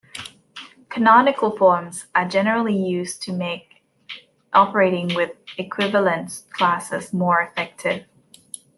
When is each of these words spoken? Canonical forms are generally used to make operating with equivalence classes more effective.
Canonical 0.89 1.55
forms 1.55 2.05
are 2.15 2.27
generally 2.27 2.75
used 2.75 3.21
to 3.21 3.31
make 3.33 3.83
operating 4.51 5.13
with 5.13 5.33
equivalence 5.59 6.41
classes 6.53 7.13
more 7.13 7.39
effective. 7.43 8.05